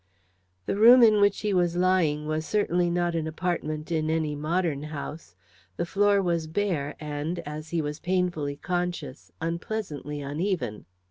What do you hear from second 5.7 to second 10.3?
The floor was bare, and, as he was painfully conscious, unpleasantly